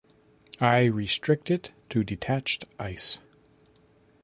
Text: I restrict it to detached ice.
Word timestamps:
I 0.59 0.85
restrict 0.85 1.51
it 1.51 1.73
to 1.91 2.03
detached 2.03 2.65
ice. 2.79 3.19